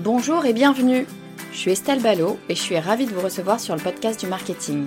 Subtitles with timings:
[0.00, 1.06] Bonjour et bienvenue.
[1.52, 4.26] Je suis Estelle Ballot et je suis ravie de vous recevoir sur le podcast du
[4.26, 4.86] marketing.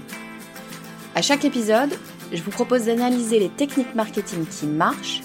[1.16, 1.94] À chaque épisode,
[2.34, 5.22] je vous propose d'analyser les techniques marketing qui marchent,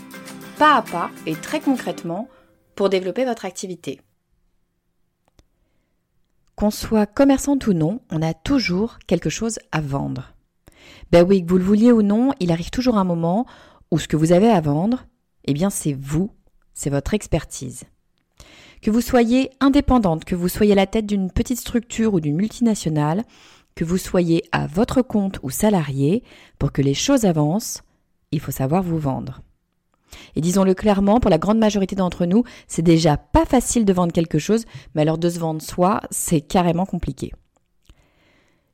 [0.56, 2.28] pas à pas et très concrètement,
[2.76, 4.00] pour développer votre activité.
[6.54, 10.32] Qu'on soit commerçant ou non, on a toujours quelque chose à vendre.
[11.10, 13.46] Ben oui, que vous le vouliez ou non, il arrive toujours un moment
[13.90, 15.06] où ce que vous avez à vendre,
[15.44, 16.30] eh bien c'est vous,
[16.72, 17.82] c'est votre expertise.
[18.82, 23.22] Que vous soyez indépendante, que vous soyez la tête d'une petite structure ou d'une multinationale,
[23.76, 26.24] que vous soyez à votre compte ou salarié,
[26.58, 27.82] pour que les choses avancent,
[28.32, 29.40] il faut savoir vous vendre.
[30.34, 34.12] Et disons-le clairement, pour la grande majorité d'entre nous, c'est déjà pas facile de vendre
[34.12, 34.64] quelque chose,
[34.96, 37.30] mais alors de se vendre soi, c'est carrément compliqué.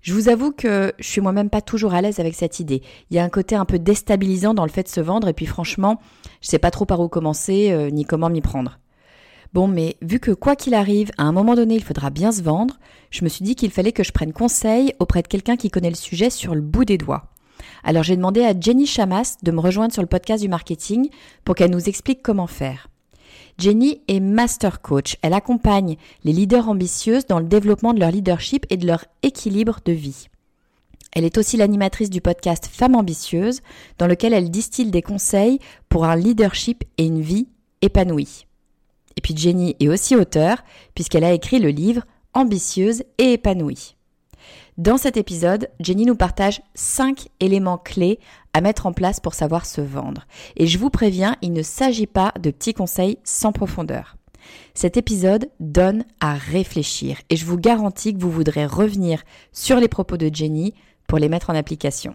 [0.01, 2.83] Je vous avoue que je suis moi-même pas toujours à l'aise avec cette idée.
[3.11, 5.35] Il y a un côté un peu déstabilisant dans le fait de se vendre et
[5.35, 6.01] puis franchement,
[6.41, 8.79] je sais pas trop par où commencer euh, ni comment m'y prendre.
[9.55, 12.43] Bon, mais vu que quoi qu'il arrive, à un moment donné, il faudra bien se
[12.43, 12.79] vendre,
[13.11, 15.89] je me suis dit qu'il fallait que je prenne conseil auprès de quelqu'un qui connaît
[15.89, 17.29] le sujet sur le bout des doigts.
[17.83, 21.09] Alors j'ai demandé à Jenny Chamas de me rejoindre sur le podcast du marketing
[21.45, 22.89] pour qu'elle nous explique comment faire.
[23.59, 25.17] Jenny est master coach.
[25.23, 29.81] Elle accompagne les leaders ambitieuses dans le développement de leur leadership et de leur équilibre
[29.85, 30.29] de vie.
[31.13, 33.63] Elle est aussi l'animatrice du podcast Femmes ambitieuses,
[33.99, 35.59] dans lequel elle distille des conseils
[35.89, 37.49] pour un leadership et une vie
[37.83, 38.48] épanouie.
[39.19, 40.59] Et puis Jenny est aussi auteure,
[40.95, 42.03] puisqu'elle a écrit le livre
[42.35, 43.97] Ambitieuse et épanouie.
[44.77, 48.21] Dans cet épisode, Jenny nous partage 5 éléments clés
[48.53, 50.29] à mettre en place pour savoir se vendre.
[50.55, 54.17] Et je vous préviens, il ne s'agit pas de petits conseils sans profondeur.
[54.73, 59.89] Cet épisode donne à réfléchir et je vous garantis que vous voudrez revenir sur les
[59.89, 60.75] propos de Jenny
[61.09, 62.15] pour les mettre en application.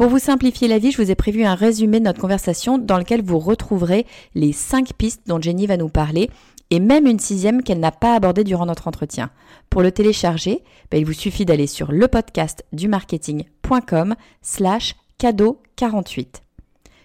[0.00, 2.96] Pour vous simplifier la vie, je vous ai prévu un résumé de notre conversation dans
[2.96, 6.30] lequel vous retrouverez les cinq pistes dont Jenny va nous parler
[6.70, 9.28] et même une sixième qu'elle n'a pas abordée durant notre entretien.
[9.68, 15.60] Pour le télécharger, ben, il vous suffit d'aller sur le podcast du marketing.com slash cadeau
[15.76, 16.44] 48.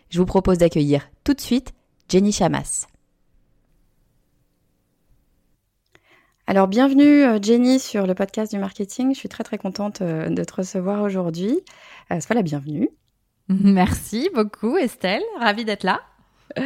[0.09, 1.73] Je vous propose d'accueillir tout de suite
[2.07, 2.87] Jenny Chamas.
[6.47, 9.15] Alors bienvenue euh, Jenny sur le podcast du marketing.
[9.15, 11.59] Je suis très très contente euh, de te recevoir aujourd'hui.
[12.11, 12.89] Euh, sois la bienvenue.
[13.49, 16.01] Merci beaucoup Estelle, ravie d'être là.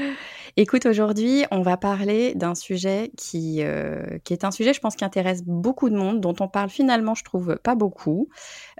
[0.57, 4.95] Écoute, aujourd'hui, on va parler d'un sujet qui, euh, qui est un sujet, je pense,
[4.95, 8.27] qui intéresse beaucoup de monde, dont on parle finalement, je trouve, pas beaucoup,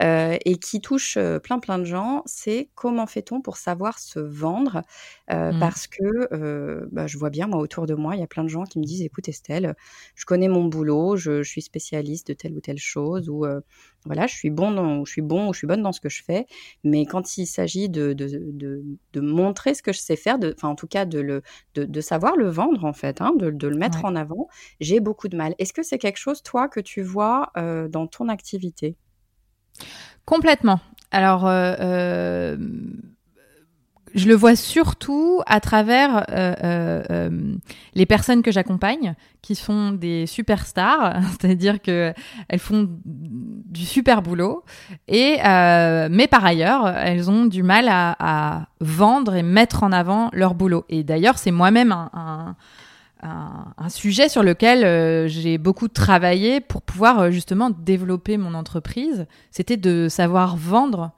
[0.04, 2.24] euh, et qui touche plein plein de gens.
[2.26, 4.82] C'est comment fait-on pour savoir se vendre
[5.32, 5.60] euh, mmh.
[5.60, 8.50] Parce que bah, je vois bien, moi, autour de moi, il y a plein de
[8.50, 9.76] gens qui me disent, écoute Estelle,
[10.16, 13.46] je connais mon boulot, je, je suis spécialiste de telle ou telle chose, ou
[14.06, 16.10] voilà, je suis bon, dans, je suis bon ou je suis bonne dans ce que
[16.10, 16.46] je fais,
[16.84, 18.84] mais quand il s'agit de, de, de,
[19.14, 21.44] de, montrer ce que je sais faire, enfin en tout cas de, le,
[21.76, 24.48] de, savoir le vendre en fait, hein, de, le mettre en avant,
[24.80, 25.54] j'ai beaucoup de mal.
[25.60, 28.96] Est-ce que c'est quelque chose, toi, que tu vois euh, dans ton activité?
[30.26, 30.80] Complètement.
[31.12, 32.58] Alors, euh, euh
[34.16, 37.30] je le vois surtout à travers euh, euh, euh,
[37.94, 42.14] les personnes que j'accompagne, qui sont des superstars, c'est-à-dire que
[42.48, 44.64] elles font du super boulot,
[45.08, 50.56] et mais par ailleurs, elles ont du mal à, vendre et mettre en avant leur
[50.56, 50.86] boulot.
[50.90, 52.56] Et d'ailleurs, c'est moi-même un,
[53.22, 59.26] un, sujet sur lequel j'ai beaucoup travaillé pour pouvoir justement développer mon entreprise.
[59.52, 61.12] C'était de savoir vendre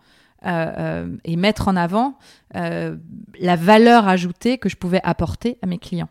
[0.46, 2.16] euh, euh, et mettre en avant
[2.56, 2.96] euh,
[3.40, 6.10] la valeur ajoutée que je pouvais apporter à mes clients.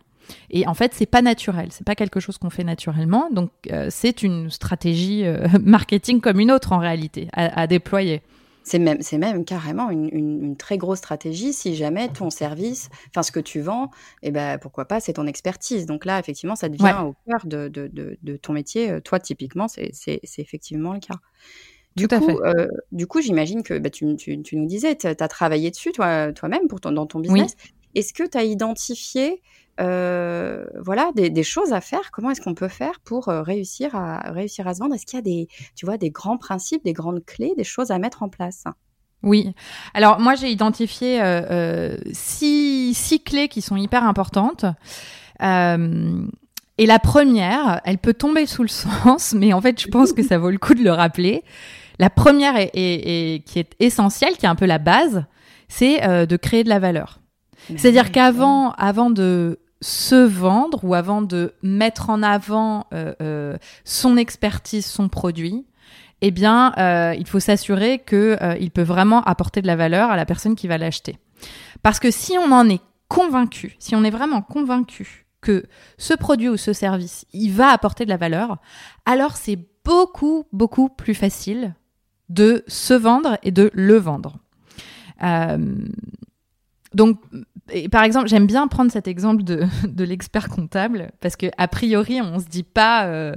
[0.51, 3.29] Et en fait, c'est pas naturel, c'est pas quelque chose qu'on fait naturellement.
[3.33, 5.25] Donc, euh, c'est une stratégie
[5.65, 8.23] marketing comme une autre en réalité à, déployer.
[8.63, 13.25] C'est même, c'est même carrément une, une, très grosse stratégie si jamais ton service, enfin
[13.25, 13.87] ce que tu vends,
[14.23, 15.87] et eh ben pourquoi pas, c'est ton expertise.
[15.87, 19.01] Donc là, effectivement, ça devient au cœur de, de, de, de, ton métier.
[19.01, 19.91] Toi, typiquement, c'est
[20.39, 21.17] effectivement le cas.
[21.97, 25.07] Du Tout coup, euh, du coup, j'imagine que bah, tu, tu, tu, nous disais, tu
[25.07, 27.57] as travaillé dessus toi, toi-même pour ton, dans ton business.
[27.95, 29.43] Est-ce que tu as identifié
[29.81, 32.11] euh, voilà, des, choses à faire?
[32.13, 34.95] Comment est-ce qu'on peut faire pour euh, réussir à réussir à se vendre?
[34.95, 37.91] Est-ce qu'il y a des, tu vois, des grands principes, des grandes clés, des choses
[37.91, 38.65] à mettre en place?
[39.23, 39.53] Oui.
[39.93, 44.65] Alors moi j'ai identifié euh, six, six, clés qui sont hyper importantes.
[45.41, 50.23] et la première, elle peut tomber sous le sens, mais en fait je pense que
[50.23, 51.43] ça vaut le coup de le rappeler.
[52.01, 55.25] La première et qui est essentielle, qui est un peu la base,
[55.69, 57.21] c'est de créer de la valeur.
[57.77, 64.17] C'est-à-dire qu'avant, avant de se vendre ou avant de mettre en avant euh, euh, son
[64.17, 65.67] expertise, son produit,
[66.21, 70.27] eh bien, euh, il faut s'assurer qu'il peut vraiment apporter de la valeur à la
[70.27, 71.19] personne qui va l'acheter.
[71.83, 75.65] Parce que si on en est convaincu, si on est vraiment convaincu que
[75.97, 78.59] ce produit ou ce service, il va apporter de la valeur,
[79.07, 81.75] alors c'est beaucoup, beaucoup plus facile
[82.31, 84.39] de se vendre et de le vendre.
[86.95, 87.19] donc,
[87.91, 92.21] par exemple, j'aime bien prendre cet exemple de, de l'expert comptable parce que a priori,
[92.21, 93.35] on se dit pas euh,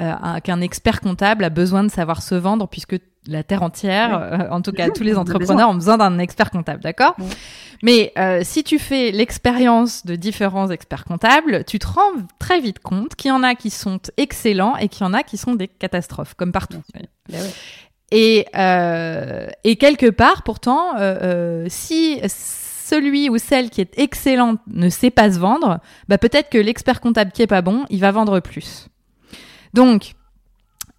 [0.00, 2.96] euh, qu'un expert comptable a besoin de savoir se vendre puisque
[3.26, 6.82] la terre entière, euh, en tout cas tous les entrepreneurs ont besoin d'un expert comptable,
[6.82, 7.14] d'accord?
[7.82, 8.12] Mais
[8.42, 13.28] si tu fais l'expérience de différents experts comptables, tu te rends très vite compte qu'il
[13.28, 16.34] y en a qui sont excellents et qu'il y en a qui sont des catastrophes,
[16.34, 16.82] comme partout.
[18.10, 18.46] Et,
[19.64, 20.94] et quelque part, pourtant,
[21.68, 26.58] si celui ou celle qui est excellente ne sait pas se vendre, bah peut-être que
[26.58, 28.88] l'expert comptable qui est pas bon, il va vendre plus.
[29.74, 30.14] Donc,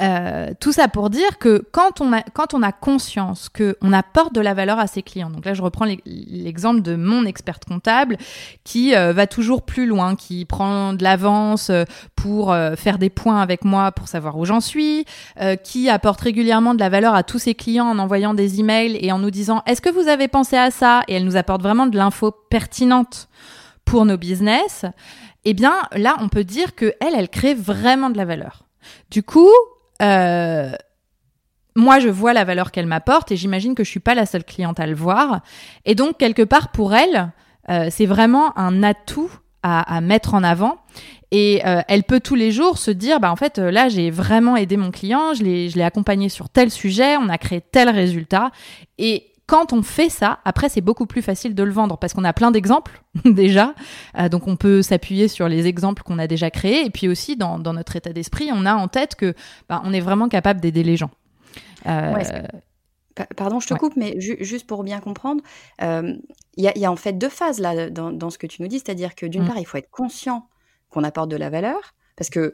[0.02, 4.34] euh, tout ça pour dire que quand on a, quand on a conscience qu'on apporte
[4.34, 8.18] de la valeur à ses clients, donc là je reprends l'exemple de mon experte comptable
[8.64, 11.84] qui euh, va toujours plus loin, qui prend de l'avance euh,
[12.16, 15.06] pour faire des points avec moi pour savoir où j'en suis,
[15.64, 19.14] qui apporte régulièrement de la valeur à tous ses clients en envoyant des emails et
[19.14, 21.04] en nous disant est-ce que vous avez pensé à ça?
[21.08, 23.30] Et elle nous apporte vraiment de l'info pertinente
[23.86, 24.84] pour nos business,
[25.46, 28.64] eh bien là on peut dire que elle, elle crée vraiment de la valeur.
[29.12, 29.50] Du coup,
[30.02, 30.72] euh,
[31.76, 34.44] moi, je vois la valeur qu'elle m'apporte et j'imagine que je suis pas la seule
[34.44, 35.42] cliente à le voir.
[35.86, 37.32] Et donc, quelque part, pour elle,
[37.70, 39.32] euh, c'est vraiment un atout
[39.62, 40.78] à, mettre en avant.
[41.32, 44.56] Et euh, elle peut tous les jours se dire, bah en fait, là, j'ai vraiment
[44.56, 47.90] aidé mon client, je l'ai, je l'ai accompagné sur tel sujet, on a créé tel
[47.90, 48.52] résultat.
[48.98, 52.24] Et quand on fait ça, après, c'est beaucoup plus facile de le vendre parce qu'on
[52.24, 53.74] a plein d'exemples déjà.
[54.18, 56.86] Euh, donc, on peut s'appuyer sur les exemples qu'on a déjà créés.
[56.86, 59.34] Et puis aussi, dans, notre état d'esprit, on a en tête que
[59.68, 61.10] bah, on est vraiment capable d'aider les gens.
[61.88, 62.14] Euh,
[63.36, 65.42] pardon, je te coupe, mais juste pour bien comprendre,
[65.82, 66.14] euh,
[66.56, 69.16] il y, a en fait deux phases là dans, ce que tu nous dis, c'est-à-dire
[69.16, 69.48] que d'une mm.
[69.48, 70.48] part, il faut être conscient
[70.90, 72.52] qu'on apporte de la valeur, parce que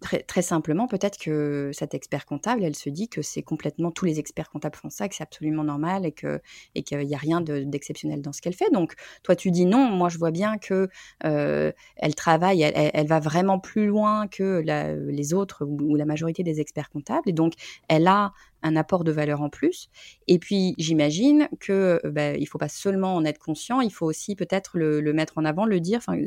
[0.00, 4.04] très, très, simplement, peut-être que cette expert comptable, elle se dit que c'est complètement tous
[4.04, 6.40] les experts comptables font ça, que c'est absolument normal et que
[6.74, 8.68] et qu'il n'y a rien d'exceptionnel dans ce qu'elle fait.
[8.72, 9.90] Donc toi, tu dis non.
[9.90, 10.88] Moi, je vois bien que
[11.20, 14.64] elle travaille, elle, va vraiment plus loin que
[15.08, 17.28] les autres ou, la majorité des experts comptables.
[17.28, 17.52] Et donc,
[17.86, 18.32] elle a
[18.66, 19.88] un apport de valeur en plus.
[20.28, 24.06] Et puis, j'imagine que euh, bah, il faut pas seulement en être conscient, il faut
[24.06, 25.98] aussi peut-être le, mettre en avant, le dire.
[25.98, 26.18] Enfin,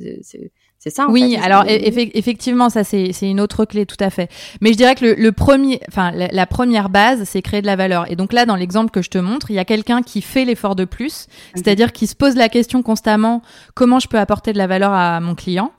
[0.79, 1.07] c'est ça.
[1.07, 4.29] En oui, alors effectivement, ça c'est une autre clé, tout à fait.
[4.61, 8.09] Mais je dirais que le, premier, enfin la, première base, c'est créer de la valeur.
[8.09, 10.45] Et donc là, dans l'exemple que je te montre, il y a quelqu'un qui fait
[10.45, 13.41] l'effort de plus, c'est-à-dire qui se pose la question constamment
[13.73, 15.73] comment je peux apporter de la valeur à mon client?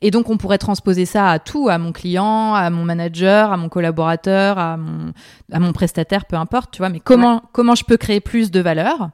[0.00, 3.56] Et donc, on pourrait transposer ça à tout, à mon client, à mon manager, à
[3.56, 5.12] mon collaborateur, à mon,
[5.52, 6.88] à mon prestataire, peu importe, tu vois.
[6.88, 9.10] Mais comment, comment je peux créer plus de valeur?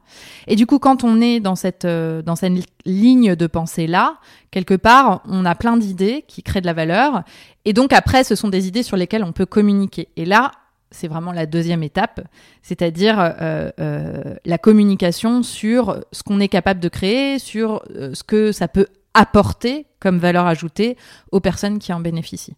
[0.46, 2.52] Et du coup, quand on est dans cette, euh, dans cette
[2.84, 4.16] ligne de pensée là,
[4.50, 7.22] quelque part, on a plein d'idées qui créent de la valeur.
[7.64, 10.08] Et donc, après, ce sont des idées sur lesquelles on peut communiquer.
[10.16, 10.52] Et là,
[10.90, 12.20] c'est vraiment la deuxième étape,
[12.62, 18.50] c'est-à-dire euh, euh, la communication sur ce qu'on est capable de créer, sur ce que
[18.50, 20.96] ça peut apporter comme valeur ajoutée
[21.30, 22.56] aux personnes qui en bénéficient.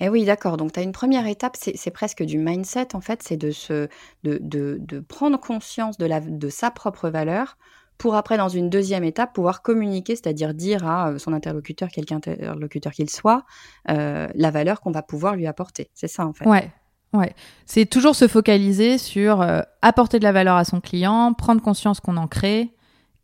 [0.00, 0.56] Eh oui, d'accord.
[0.56, 3.88] Donc, tu as une première étape, c'est presque du mindset, en fait, c'est de, se,
[4.24, 7.56] de, de, prendre conscience de, la, de sa propre valeur
[7.98, 12.12] pour après, dans une deuxième étape, pouvoir communiquer, c'est-à-dire dire à euh, son interlocuteur, quelque
[12.12, 13.44] interlocuteur qu'il soit,
[13.88, 15.90] euh, la valeur qu'on va pouvoir lui apporter.
[15.94, 16.46] C'est ça, en fait.
[16.46, 16.72] Ouais.
[17.12, 17.32] Ouais,
[17.64, 22.00] c'est toujours se focaliser sur euh, apporter de la valeur à son client, prendre conscience
[22.00, 22.74] qu'on en crée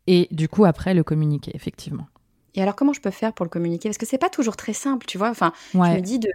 [0.07, 2.07] et du coup après le communiquer effectivement.
[2.55, 3.89] Et alors, comment je peux faire pour le communiquer?
[3.89, 5.29] Parce que c'est pas toujours très simple, tu vois.
[5.29, 6.29] Enfin, je me dis, de,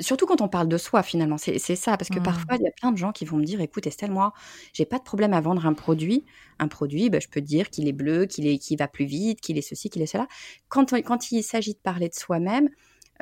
[0.00, 1.96] surtout quand on parle de soi, finalement, c'est ça.
[1.96, 2.22] Parce que mmh.
[2.22, 4.32] parfois, il y a plein de gens qui vont me dire écoute, Estelle, moi,
[4.72, 6.24] j'ai pas de problème à vendre un produit.
[6.58, 9.58] Un produit, bah, je peux dire qu'il est bleu, qu'il est, va plus vite, qu'il
[9.58, 10.28] est ceci, qu'il est cela.
[10.68, 12.68] Quand, quand il s'agit de parler de soi-même,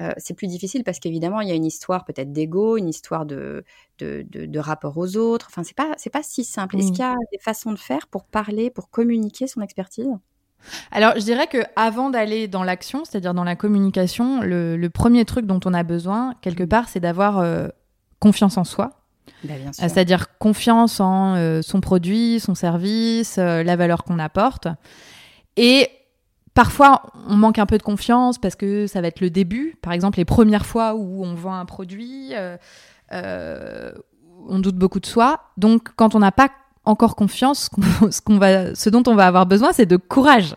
[0.00, 3.26] euh, c'est plus difficile parce qu'évidemment, il y a une histoire peut-être d'ego, une histoire
[3.26, 3.64] de,
[3.98, 5.46] de, rapport aux autres.
[5.50, 6.76] Enfin, c'est pas, pas si simple.
[6.78, 10.08] Est-ce qu'il y a des façons de faire pour parler, pour communiquer son expertise?
[10.90, 15.46] Alors, je dirais que avant d'aller dans l'action, c'est-à-dire dans la communication, le, premier truc
[15.46, 17.68] dont on a besoin, quelque part, c'est d'avoir euh,
[18.20, 18.90] confiance en soi.
[19.42, 24.68] Bah, c'est-à-dire confiance en euh, son produit, son service, la valeur qu'on apporte.
[25.56, 25.88] Et
[26.54, 29.76] Parfois, on manque un peu de confiance parce que ça va être le début.
[29.82, 32.56] Par exemple, les premières fois où on vend un produit, euh,
[33.12, 33.92] euh,
[34.48, 35.40] on doute beaucoup de soi.
[35.56, 36.48] Donc, quand on n'a pas
[36.84, 37.70] encore confiance,
[38.10, 40.54] ce, qu'on va, ce dont on va avoir besoin, c'est de courage.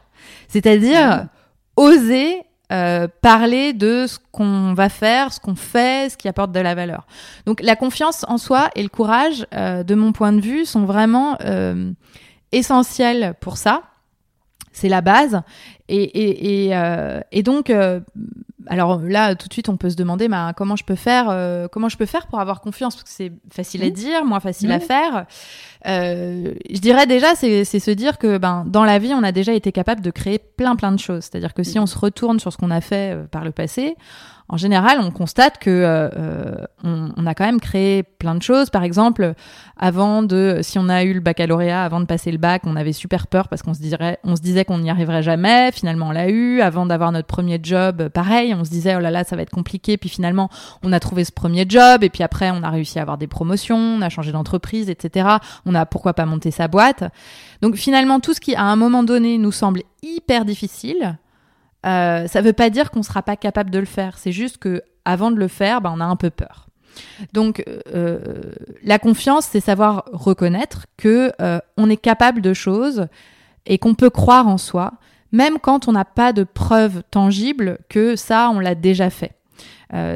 [0.47, 1.27] C'est-à-dire
[1.75, 2.41] oser
[2.71, 6.75] euh, parler de ce qu'on va faire, ce qu'on fait, ce qui apporte de la
[6.75, 7.07] valeur.
[7.45, 11.37] Donc, la confiance en soi et le courage, de mon point de vue, sont vraiment
[12.51, 13.83] essentiels pour ça
[14.77, 15.41] c'est la base.
[15.89, 17.99] Et, et, et, euh, et donc, euh,
[18.69, 21.67] alors là, tout de suite, on peut se demander bah, comment je peux faire, euh,
[21.67, 23.91] comment je peux faire pour avoir confiance, parce que c'est facile à mmh.
[23.91, 24.81] dire, moins facile à mmh.
[24.81, 25.25] faire.
[25.85, 29.71] je dirais déjà, c'est se dire que ben, dans la vie, on a déjà été
[29.71, 31.23] capable de créer plein plein de choses.
[31.23, 31.83] C'est-à-dire que si mmh.
[31.83, 33.95] on se retourne sur ce qu'on a fait par le passé,
[34.49, 38.69] en général, on constate que euh, euh, on, a quand même créé plein de choses.
[38.69, 39.33] Par exemple,
[39.75, 42.93] avant de, si on a eu le baccalauréat, avant de passer le bac, on avait
[42.93, 45.73] super peur parce qu'on se dirait, on se disait qu'on n'y arriverait jamais.
[45.73, 46.61] Finalement, on l'a eu.
[46.61, 49.49] Avant d'avoir notre premier job, pareil, on se disait oh là là, ça va être
[49.49, 49.97] compliqué.
[49.97, 50.49] Puis finalement,
[50.81, 53.27] on a trouvé ce premier job et puis après, on a réussi à avoir des
[53.27, 55.27] promotions, on a changé d'entreprise, etc.
[55.65, 57.03] On a pourquoi pas monter sa boîte.
[57.61, 61.17] Donc finalement, tout ce qui à un moment donné nous semble hyper difficile
[61.85, 64.17] euh, ça ne veut pas dire qu'on ne sera pas capable de le faire.
[64.17, 66.67] C'est juste que avant de le faire, ben, on a un peu peur.
[67.33, 68.41] Donc, euh,
[68.83, 73.07] la confiance, c'est savoir reconnaître que euh, on est capable de choses
[73.67, 74.93] et qu'on peut croire en soi,
[75.31, 79.33] même quand on n'a pas de preuves tangibles que ça, on l'a déjà fait.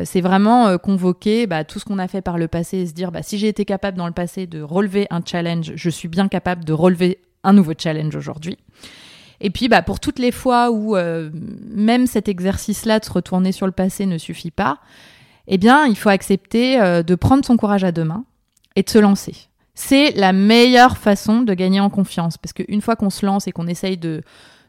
[0.05, 3.11] c'est vraiment convoquer bah, tout ce qu'on a fait par le passé et se dire
[3.11, 6.29] bah, si j'ai été capable dans le passé de relever un challenge, je suis bien
[6.29, 8.57] capable de relever un nouveau challenge aujourd'hui.
[9.41, 11.29] Et puis, bah, pour toutes les fois où euh,
[11.67, 14.77] même cet exercice-là de se retourner sur le passé ne suffit pas,
[15.47, 18.23] eh bien, il faut accepter euh, de prendre son courage à deux mains
[18.75, 19.33] et de se lancer.
[19.73, 23.51] C'est la meilleure façon de gagner en confiance, parce qu'une fois qu'on se lance et
[23.51, 24.21] qu'on essaye de,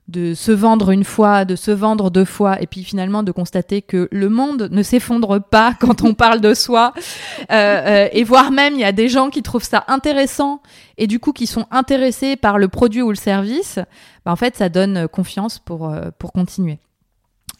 [0.09, 3.83] de se vendre une fois, de se vendre deux fois, et puis finalement de constater
[3.83, 8.51] que le monde ne s'effondre pas quand on parle de soi, euh, euh, et voire
[8.51, 10.61] même il y a des gens qui trouvent ça intéressant
[10.99, 13.79] et du coup qui sont intéressés par le produit ou le service,
[14.25, 16.79] bah, en fait ça donne confiance pour, euh, pour continuer.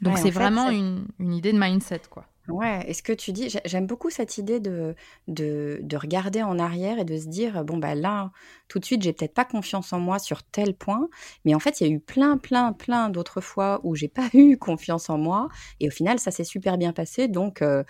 [0.01, 2.25] Donc c'est vraiment une, une idée de mindset quoi.
[2.49, 4.97] Ouais, est-ce que tu dis, j'aime beaucoup cette idée de,
[5.29, 8.33] de, de, regarder en arrière et de se dire, bon, bah là,
[8.67, 11.09] tout de suite, j'ai peut-être pas confiance en moi sur tel point,
[11.45, 14.29] mais en fait, il y a eu plein, plein, plein d'autres fois où j'ai pas
[14.35, 17.85] eu confiance en moi, et au final, ça s'est super bien passé, donc, euh,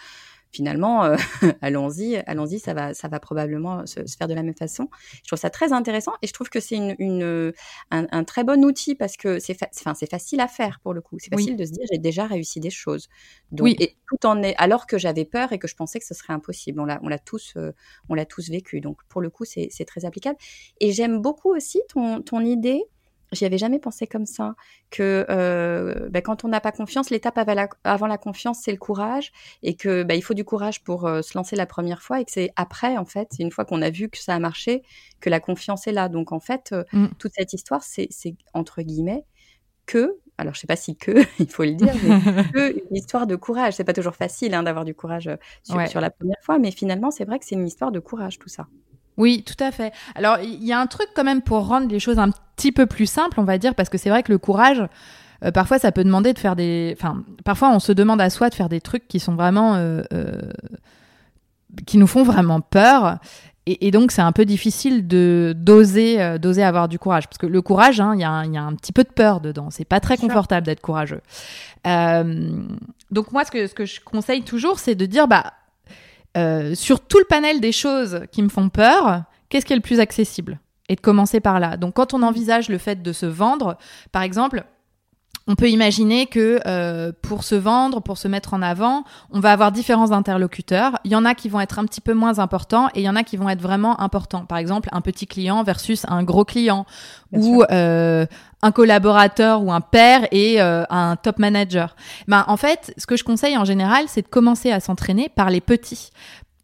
[0.53, 1.17] finalement, euh,
[1.63, 4.89] allons-y, allons-y, ça va, ça va probablement se, faire de la même façon.
[5.23, 7.53] Je trouve ça très intéressant et je trouve que c'est une, une
[7.91, 11.19] un, très bon outil parce que c'est, enfin, c'est facile à faire pour le coup.
[11.19, 13.09] C'est facile de se dire j'ai déjà réussi des choses.
[13.51, 13.77] Donc, oui.
[13.81, 16.33] Et tout en est, alors que j'avais peur et que je pensais que ce serait
[16.33, 16.81] impossible.
[16.81, 17.73] On l'a, on l'a tous, euh,
[18.09, 18.81] on l'a tous vécu.
[18.81, 20.37] Donc pour le coup, c'est, c'est très applicable.
[20.81, 22.85] Et j'aime beaucoup aussi ton, ton idée
[23.33, 24.55] J'y avais jamais pensé comme ça,
[24.91, 29.33] que euh, bah, quand on n'a pas confiance, l'étape avant la, confiance, c'est le courage,
[29.62, 32.25] et que bah, il faut du courage pour euh, se lancer la première fois, et
[32.25, 34.83] que c'est après, en fait, une fois qu'on a vu que ça a marché,
[35.21, 36.09] que la confiance est là.
[36.09, 37.09] Donc en fait, euh, mm.
[37.19, 38.09] toute cette histoire, c'est
[38.53, 39.25] entre guillemets
[39.87, 43.27] que, alors je sais pas si que, il faut le dire, mais que une histoire
[43.27, 43.75] de courage.
[43.75, 45.31] C'est pas toujours facile hein, d'avoir du courage
[45.62, 48.39] sur, sur la première fois, mais finalement, c'est vrai que c'est une histoire de courage
[48.39, 48.67] tout ça.
[49.23, 49.93] Oui, tout à fait.
[50.17, 52.87] Alors, il y a un truc quand même pour rendre les choses un petit peu
[52.87, 54.83] plus simples, on va dire, parce que c'est vrai que le courage,
[55.45, 56.93] euh, parfois, ça peut demander de faire des.
[56.99, 59.76] Enfin, parfois, on se demande à soi de faire des trucs qui sont vraiment.
[59.76, 60.41] Euh, euh,
[61.87, 63.19] qui nous font vraiment peur.
[63.64, 67.29] Et, donc, c'est un peu difficile de d'oser d'oser avoir du courage.
[67.29, 69.69] Parce que le courage, hein, il y, a un petit peu de peur dedans.
[69.71, 71.21] C'est pas très confortable d'être courageux.
[71.85, 75.52] donc, moi, ce que, ce que je conseille toujours, c'est de dire bah,
[76.37, 79.83] euh, sur tout le panel des choses qui me font peur, qu'est-ce qui est le
[79.83, 80.61] plus accessible?
[80.89, 81.77] Et de commencer par là.
[81.77, 83.77] Donc quand on envisage le fait de se vendre,
[84.11, 84.65] par exemple,
[85.47, 89.53] on peut imaginer que euh, pour se vendre, pour se mettre en avant, on va
[89.53, 90.99] avoir différents interlocuteurs.
[91.05, 93.09] Il y en a qui vont être un petit peu moins importants et il y
[93.09, 94.45] en a qui vont être vraiment importants.
[94.45, 96.87] Par exemple, un petit client versus un gros client
[97.33, 98.27] ou euh,
[98.63, 101.97] un collaborateur ou un père et euh, un top manager.
[102.29, 105.51] Ben, en fait, ce que je conseille en général, c'est de commencer à s'entraîner par
[105.51, 106.11] les petits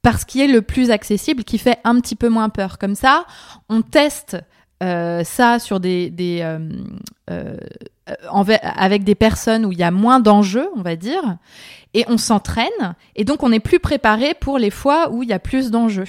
[0.03, 2.79] parce qu'il est le plus accessible, qui fait un petit peu moins peur.
[2.79, 3.27] Comme ça,
[3.69, 4.37] on teste
[4.81, 6.41] ça sur des, des
[8.63, 11.37] avec des personnes où il y a moins d'enjeux, on va dire,
[11.95, 15.33] et on s'entraîne, et donc on est plus préparé pour les fois où il y
[15.33, 16.09] a plus d'enjeux.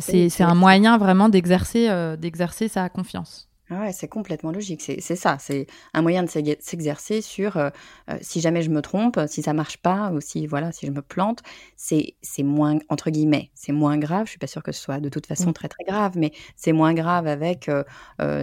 [0.00, 3.48] c'est un moyen vraiment d'exercer d'exercer sa confiance.
[3.68, 4.80] Ah ouais, c'est complètement logique.
[4.80, 5.38] C'est ça.
[5.40, 7.70] C'est un moyen de s'exercer sur euh,
[8.08, 10.92] euh, si jamais je me trompe, si ça marche pas, ou si voilà, si je
[10.92, 11.42] me plante,
[11.74, 14.26] c'est moins entre guillemets, c'est moins grave.
[14.26, 16.72] Je suis pas sûre que ce soit de toute façon très très grave, mais c'est
[16.72, 17.82] moins grave avec euh,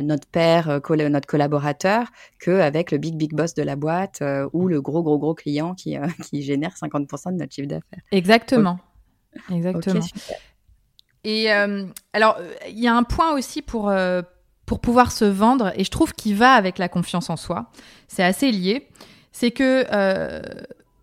[0.02, 2.08] notre père, notre collaborateur,
[2.40, 5.74] que avec le big big boss de la boîte ou le gros gros gros client
[5.74, 5.96] qui
[6.30, 8.02] qui génère 50% de notre chiffre d'affaires.
[8.12, 8.78] Exactement.
[9.50, 10.02] Exactement.
[11.24, 12.38] Et alors,
[12.68, 13.90] il y a un point aussi pour
[14.74, 17.68] pour pouvoir se vendre, et je trouve qu'il va avec la confiance en soi,
[18.08, 18.88] c'est assez lié,
[19.32, 20.42] c'est que euh,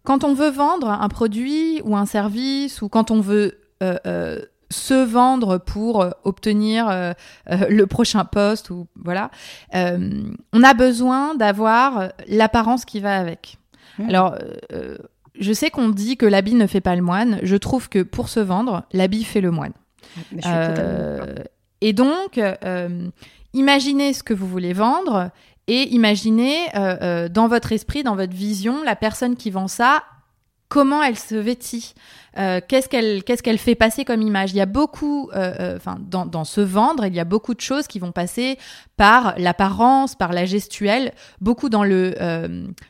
[0.02, 4.40] quand on veut vendre un produit ou un service, ou quand on veut euh, euh,
[4.70, 7.14] se vendre pour obtenir
[7.46, 9.30] le prochain poste, ou voilà,
[9.72, 13.58] on a besoin d'avoir l'apparence qui va avec.
[14.00, 14.08] Mmh.
[14.08, 14.34] Alors,
[15.38, 17.38] je sais qu'on dit que l'habit ne fait pas le moine.
[17.44, 19.74] Je trouve que pour se vendre, l'habit fait le moine.
[21.80, 22.40] et donc,
[23.52, 25.30] imaginez ce que vous voulez vendre
[25.66, 30.02] et imaginez euh, euh, dans votre esprit, dans votre vision, la personne qui vend ça,
[30.68, 31.94] comment elle se vêtit,
[32.38, 34.50] euh, qu'est-ce qu'elle qu'est-ce qu'elle fait passer comme image?
[34.50, 37.86] Il y a beaucoup, enfin dans, dans se vendre, il y a beaucoup de choses
[37.86, 38.58] qui vont passer
[38.96, 42.14] par l'apparence, par la gestuelle, beaucoup dans le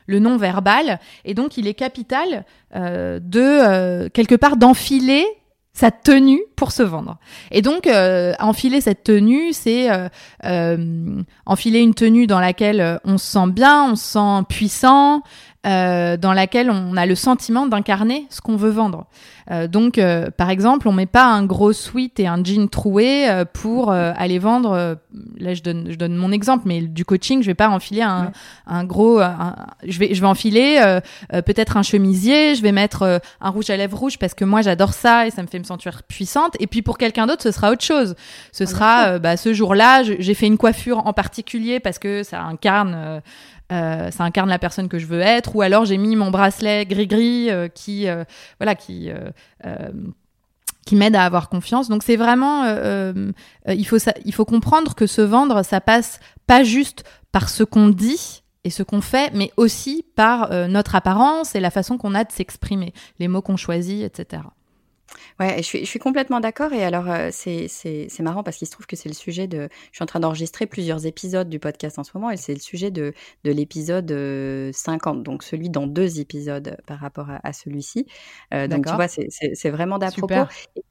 [0.05, 5.25] le non verbal, et donc il est capital de quelque part d'enfiler
[5.73, 7.17] sa tenue pour se vendre.
[7.49, 10.09] Et donc, euh, enfiler cette tenue, c'est euh,
[10.45, 15.23] euh, enfiler une tenue dans laquelle on se sent bien, on se sent puissant,
[15.67, 19.05] euh, dans laquelle on a le sentiment d'incarner ce qu'on veut vendre.
[19.51, 23.27] Euh, donc, euh, par exemple, on met pas un gros sweat et un jean troué
[23.53, 24.97] pour aller vendre.
[25.37, 28.31] là, je donne, je donne mon exemple, mais du coaching, je vais pas enfiler un,
[28.65, 29.21] un gros.
[29.87, 32.55] je vais, je vais enfiler peut-être un chemisier.
[32.55, 35.43] Je vais mettre un rouge à lèvres rouge parce que moi, j'adore ça et ça
[35.43, 36.57] me fait me sentir puissante.
[36.59, 38.15] Et puis pour quelqu'un d'autre, ce sera autre chose.
[38.51, 43.21] Ce sera, bah, ce jour-là, j'ai fait une coiffure en particulier parce que ça incarne
[43.71, 46.85] euh, ça incarne la personne que je veux être, ou alors j'ai mis mon bracelet
[46.85, 48.23] gris-gris euh, qui, euh,
[48.59, 49.09] voilà, qui
[50.85, 51.89] qui m'aide à avoir confiance.
[51.89, 52.65] Donc c'est vraiment,
[53.67, 57.89] il faut il faut comprendre que se vendre, ça passe pas juste par ce qu'on
[57.89, 62.23] dit et ce qu'on fait, mais aussi par notre apparence et la façon qu'on a
[62.23, 64.41] de s'exprimer, les mots qu'on choisit, etc.
[65.39, 66.73] Ouais, je suis, je suis complètement d'accord.
[66.73, 69.47] Et alors, euh, c'est, c'est, c'est marrant parce qu'il se trouve que c'est le sujet
[69.47, 69.69] de.
[69.91, 72.59] Je suis en train d'enregistrer plusieurs épisodes du podcast en ce moment et c'est le
[72.59, 74.09] sujet de, de l'épisode
[74.73, 78.05] 50, euh, donc celui dans deux épisodes par rapport à, celui-ci.
[78.53, 80.33] Euh, donc, tu vois, c'est, vraiment d'à propos.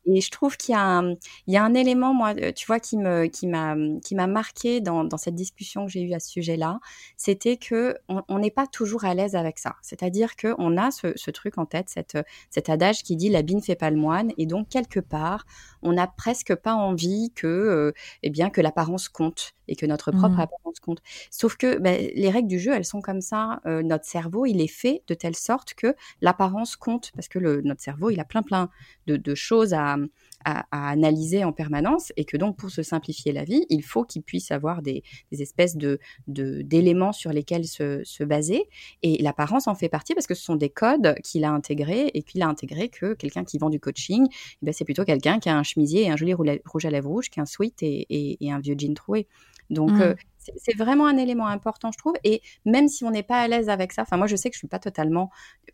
[0.06, 1.12] Et, je trouve qu'il y a un,
[1.46, 4.80] il y a un élément, moi, tu vois, qui, me, qui, m'a, qui m'a marqué
[4.80, 6.80] dans, dans cette discussion que j'ai eue à ce sujet-là.
[7.16, 9.76] C'était que on n'est pas toujours à l'aise avec ça.
[9.83, 12.18] C'est-à-dire qu'on a ce, ce truc en tête, cette,
[12.50, 13.96] cet adage qui dit l'habit ne fait pas le
[14.38, 15.46] et donc quelque part,
[15.83, 17.92] on n'a presque pas envie que, euh,
[18.23, 20.40] eh bien, que l'apparence compte et que notre propre mmh.
[20.40, 20.99] apparence compte.
[21.31, 23.61] Sauf que ben, les règles du jeu, elles sont comme ça.
[23.66, 27.62] Euh, notre cerveau, il est fait de telle sorte que l'apparence compte parce que le,
[27.62, 28.68] notre cerveau, il a plein plein
[29.07, 29.96] de choses à
[30.44, 34.22] à, analyser en permanence et que donc pour se simplifier la vie, il faut qu'il
[34.22, 38.68] puisse avoir des, espèces de d'éléments sur lesquels se, baser
[39.03, 42.22] et l'apparence en fait partie parce que ce sont des codes qu'il a intégrés et
[42.22, 45.48] qu'il a intégré que quelqu'un qui vend du coaching, eh ben c'est plutôt quelqu'un qui
[45.48, 48.61] a un chemisier et un joli rouge à lèvres rouge qu'un sweat et, et, un
[48.61, 49.26] vieux jean troué.
[49.70, 50.03] Donc, mmh.
[50.03, 50.14] euh,
[50.57, 52.14] c'est vraiment un élément important, je trouve.
[52.24, 54.55] Et même si on n'est pas à l'aise avec ça, enfin, moi, je sais que
[54.55, 55.31] je suis pas totalement,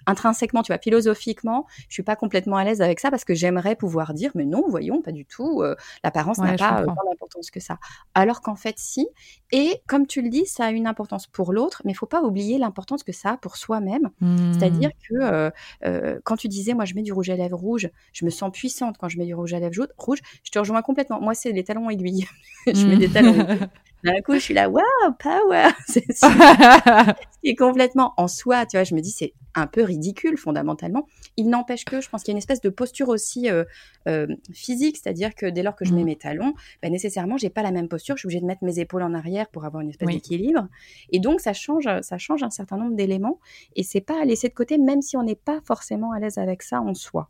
[0.06, 3.76] intrinsèquement, tu vois, philosophiquement, je suis pas complètement à l'aise avec ça parce que j'aimerais
[3.76, 5.74] pouvoir dire, mais non, voyons, pas du tout, euh,
[6.04, 7.78] l'apparence n'a pas euh, tant d'importance que ça.
[8.14, 9.08] Alors qu'en fait, si.
[9.52, 12.22] Et comme tu le dis, ça a une importance pour l'autre, mais il faut pas
[12.22, 14.10] oublier l'importance que ça a pour soi-même.
[14.52, 15.08] C'est-à-dire mmh.
[15.08, 15.52] que
[15.84, 18.50] euh, quand tu disais, moi, je mets du rouge à lèvres rouge, je me sens
[18.52, 21.20] puissante quand je mets du rouge à lèvres rouge, je te rejoins complètement.
[21.20, 22.26] Moi, c'est les talons aiguilles.
[22.66, 23.46] je mets des talons.
[24.04, 24.82] D'un coup, je suis là, wow,
[25.18, 29.66] power C'est ce qui est complètement en soi, tu vois, je me dis, c'est un
[29.66, 31.06] peu ridicule fondamentalement.
[31.36, 33.64] Il n'empêche que je pense qu'il y a une espèce de posture aussi euh,
[34.06, 36.06] euh, physique, c'est-à-dire que dès lors que je mets mmh.
[36.06, 38.78] mes talons, ben, nécessairement, j'ai pas la même posture, je suis obligée de mettre mes
[38.78, 40.68] épaules en arrière pour avoir une espèce d'équilibre.
[41.10, 43.40] Et donc, ça change, ça change un certain nombre d'éléments.
[43.74, 46.38] Et c'est pas à laisser de côté, même si on n'est pas forcément à l'aise
[46.38, 47.28] avec ça en soi.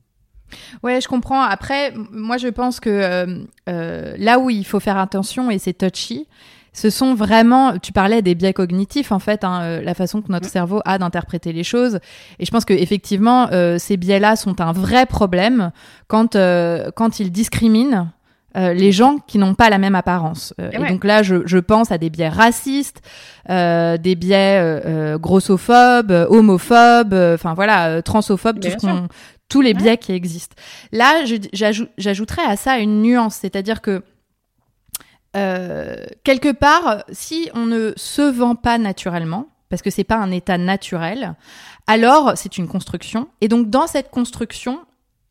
[0.83, 1.41] Ouais, je comprends.
[1.41, 5.75] Après, moi, je pense que euh, euh, là où il faut faire attention, et c'est
[5.75, 6.29] touchy,
[6.77, 10.31] ce sont vraiment, tu parlais des biais cognitifs en fait, hein, euh, la façon que
[10.31, 12.01] notre cerveau a d'interpréter les choses.
[12.39, 15.71] Et je pense que effectivement, ces biais-là sont un vrai problème
[16.07, 16.37] quand
[16.95, 18.09] quand ils discriminent
[18.55, 20.55] les gens qui n'ont pas la même apparence.
[20.73, 23.03] et, donc là, je, je, pense à des biais racistes,
[23.49, 29.09] des biais grossophobes, homophobes, enfin voilà, transophobes, tout ce qu'on
[29.49, 30.57] tous les biais qui existent.
[30.93, 34.03] Là, j'ajouterais à ça une nuance, c'est-à-dire que
[35.37, 40.31] euh, quelque part, si on ne se vend pas naturellement, parce que c'est pas un
[40.31, 41.35] état naturel,
[41.87, 43.29] alors c'est une construction.
[43.41, 44.81] Et donc dans cette construction,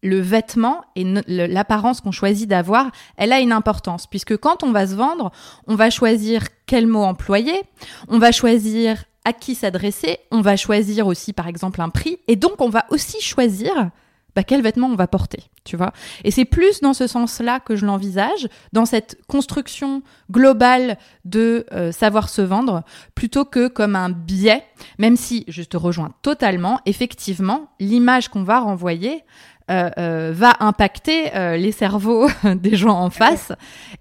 [0.03, 4.87] le vêtement et l'apparence qu'on choisit d'avoir, elle a une importance, puisque quand on va
[4.87, 5.31] se vendre,
[5.67, 7.63] on va choisir quel mot employer,
[8.07, 12.35] on va choisir à qui s'adresser, on va choisir aussi par exemple un prix, et
[12.35, 13.89] donc on va aussi choisir
[14.35, 15.93] bah, quel vêtement on va porter, tu vois.
[16.23, 21.91] Et c'est plus dans ce sens-là que je l'envisage, dans cette construction globale de euh,
[21.91, 22.83] savoir se vendre,
[23.15, 24.63] plutôt que comme un biais,
[24.99, 29.23] même si je te rejoins totalement, effectivement, l'image qu'on va renvoyer,
[29.71, 33.51] euh, euh, va impacter euh, les cerveaux des gens en face.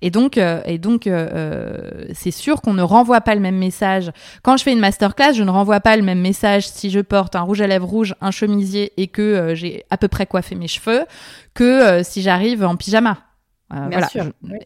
[0.03, 1.09] Et donc, et donc,
[2.13, 4.11] c'est sûr qu'on ne renvoie pas le même message.
[4.43, 7.35] Quand je fais une masterclass, je ne renvoie pas le même message si je porte
[7.37, 10.69] un rouge à lèvres rouge, un chemisier et que j'ai à peu près coiffé mes
[10.69, 11.05] cheveux,
[11.55, 13.19] que si j'arrive en pyjama.
[13.71, 14.09] voilà,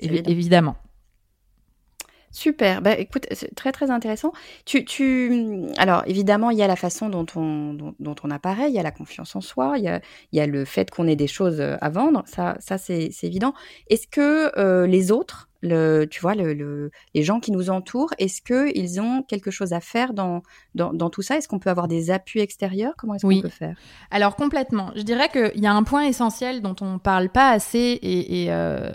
[0.02, 0.76] évidemment.
[2.30, 2.82] Super.
[2.82, 4.32] Bah, écoute, c'est très très intéressant.
[4.64, 8.74] Tu, tu, alors évidemment, il y a la façon dont on, dont, on apparaît, il
[8.74, 10.00] y a la confiance en soi, il y a,
[10.32, 12.22] il y a le fait qu'on ait des choses à vendre.
[12.26, 13.54] Ça, ça c'est, évident.
[13.88, 18.42] Est-ce que euh, les autres, le, tu vois, le, les gens qui nous entourent, est-ce
[18.42, 20.42] que ils ont quelque chose à faire dans,
[20.74, 21.36] dans, dans tout ça?
[21.36, 22.92] Est-ce qu'on peut avoir des appuis extérieurs?
[22.96, 23.76] Comment est-ce qu'on peut faire?
[24.10, 24.92] Alors complètement.
[24.94, 28.52] Je dirais qu'il y a un point essentiel dont on parle pas assez et, et
[28.52, 28.92] euh,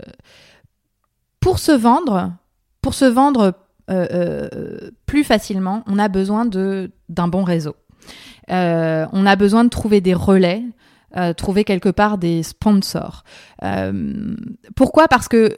[1.39, 2.31] pour se vendre
[2.83, 3.55] pour se vendre
[3.89, 7.75] euh, euh, plus facilement, on a besoin d'un bon réseau.
[8.51, 10.61] Euh, on a besoin de trouver des relais,
[11.37, 13.23] trouver quelque part des sponsors.
[14.75, 15.07] pourquoi?
[15.07, 15.57] Parce que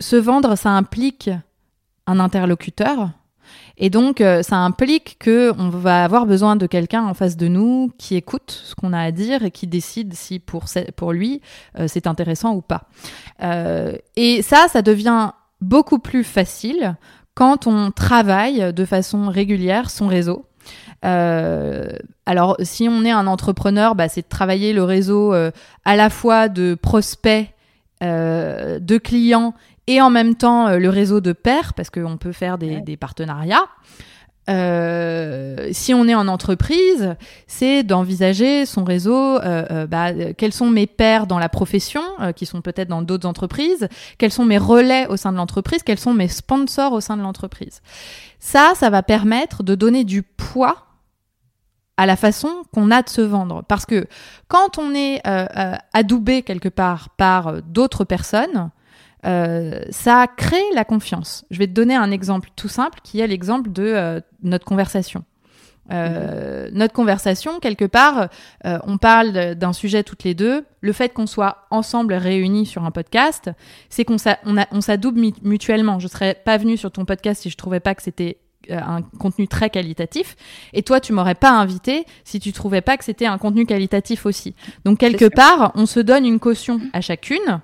[0.00, 1.30] se vendre, ça implique
[2.06, 3.10] un interlocuteur.
[3.78, 7.92] Et donc, ça implique que on va avoir besoin de quelqu'un en face de nous
[7.98, 10.64] qui écoute ce qu'on a à dire et qui décide si pour,
[10.96, 11.40] pour lui
[11.86, 12.88] c'est intéressant ou pas.
[14.16, 16.96] et ça, ça devient beaucoup plus facile
[17.34, 20.46] quand on travaille de façon régulière son réseau.
[21.04, 21.88] Euh,
[22.24, 25.50] alors, si on est un entrepreneur, bah, c'est de travailler le réseau euh,
[25.84, 27.48] à la fois de prospects,
[28.02, 29.54] euh, de clients
[29.86, 33.66] et en même temps le réseau de pairs, parce qu'on peut faire des, des partenariats.
[34.48, 39.14] Euh, si on est en entreprise, c'est d'envisager son réseau.
[39.14, 43.02] Euh, euh bah, quels sont mes pairs dans la profession, euh, qui sont peut-être dans
[43.02, 47.00] d'autres entreprises Quels sont mes relais au sein de l'entreprise Quels sont mes sponsors au
[47.00, 47.82] sein de l'entreprise
[48.38, 50.76] Ça, ça va permettre de donner du poids
[51.96, 53.64] à la façon qu'on a de se vendre.
[53.66, 54.06] Parce que
[54.48, 55.22] quand on est
[55.94, 58.70] adoubé quelque part par d'autres personnes,
[59.26, 61.44] euh, ça crée la confiance.
[61.50, 65.24] Je vais te donner un exemple tout simple qui est l'exemple de euh, notre conversation.
[65.92, 68.28] Euh, notre conversation, quelque part,
[68.64, 70.64] on parle d'un sujet toutes les deux.
[70.80, 73.50] Le fait qu'on soit ensemble réunis sur un podcast,
[73.88, 76.00] c'est qu'on s'adouble mutuellement.
[76.00, 79.46] Je serais pas venue sur ton podcast si je trouvais pas que c'était un contenu
[79.46, 80.34] très qualitatif.
[80.72, 84.26] Et toi, tu m'aurais pas invité si tu trouvais pas que c'était un contenu qualitatif
[84.26, 84.56] aussi.
[84.84, 87.60] Donc, quelque part, on se donne une caution à chacune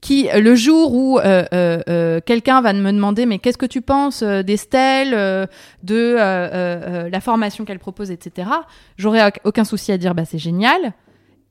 [0.00, 3.80] qui le jour où euh, euh, euh, quelqu'un va me demander mais qu'est-ce que tu
[3.80, 5.48] penses d'Estelle,
[5.82, 8.50] de la formation qu'elle propose, etc.
[8.96, 10.92] J'aurai aucun souci à dire bah c'est génial.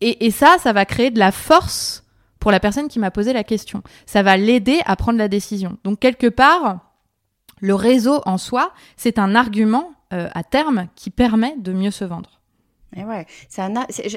[0.01, 2.03] Et, et, ça, ça va créer de la force
[2.39, 3.81] pour la personne qui m'a posé la question.
[4.05, 5.77] Ça va l'aider à prendre la décision.
[5.86, 6.79] Donc quelque part,
[7.62, 12.41] le réseau en soi, c'est un argument à terme qui permet de mieux se vendre.
[12.95, 13.25] Et ouais,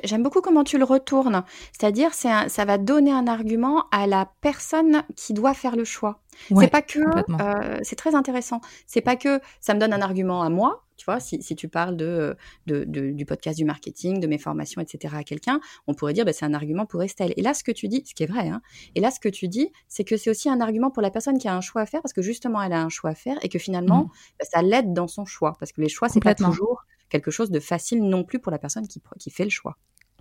[0.05, 1.43] j'aime beaucoup comment tu le retournes.
[1.73, 6.21] C'est-à-dire, c'est ça va donner un argument à la personne qui doit faire le choix.
[6.57, 8.61] c'est pas que, euh, c'est très intéressant.
[8.87, 11.97] C'est pas que ça me donne un argument à moi Tu vois, si, tu parles
[11.97, 12.37] de,
[12.67, 15.15] du podcast du marketing, de mes formations, etc.
[15.19, 17.35] à quelqu'un, on pourrait dire, bah, c'est un argument pour Estelle.
[17.37, 18.61] Et là, ce que tu dis, ce qui est vrai, hein,
[18.95, 21.39] et là, ce que tu dis, c'est que c'est aussi un argument pour la personne
[21.39, 23.39] qui a un choix à faire, parce que justement, elle a un choix à faire,
[23.43, 24.11] et que finalement, mmh.
[24.39, 27.51] bah, ça l'aide dans son choix, parce que les choix, c'est pas toujours quelque chose
[27.51, 29.77] de facile non plus pour la personne qui, qui fait le choix.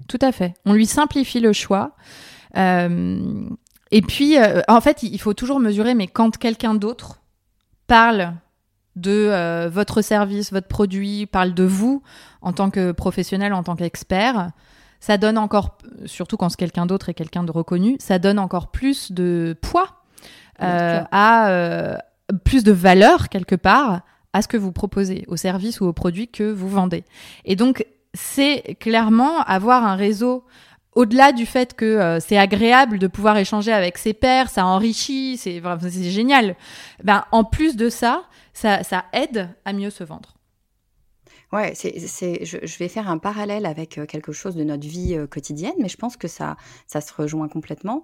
[0.07, 0.53] Tout à fait.
[0.65, 1.95] On lui simplifie le choix.
[2.55, 3.49] Euh,
[3.91, 7.21] et puis, euh, en fait, il faut toujours mesurer, mais quand quelqu'un d'autre
[7.87, 8.33] parle
[8.95, 12.03] de euh, votre service, votre produit, parle de vous
[12.41, 14.51] en tant que professionnel, en tant qu'expert,
[14.99, 18.71] ça donne encore, surtout quand c'est quelqu'un d'autre et quelqu'un de reconnu, ça donne encore
[18.71, 20.03] plus de poids,
[20.59, 21.99] à
[22.43, 24.01] plus de valeur quelque part
[24.33, 27.03] à ce que vous proposez, au service ou au produit que vous vendez.
[27.45, 30.43] Et donc, c'est clairement avoir un réseau
[30.97, 35.37] au-delà du fait que euh, c'est agréable de pouvoir échanger avec ses pairs, ça enrichit,
[35.37, 35.61] c'est
[36.09, 36.55] génial.
[37.03, 40.33] Ben, en plus de ça, ça, aide à mieux se vendre.
[41.53, 45.27] Ouais, c'est, je, vais faire un parallèle avec euh, quelque chose de notre vie euh,
[45.27, 48.01] quotidienne, mais je pense que ça, ça se rejoint complètement.